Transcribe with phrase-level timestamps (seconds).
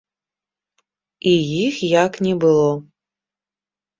[1.31, 1.33] І
[1.65, 2.67] іх як не было.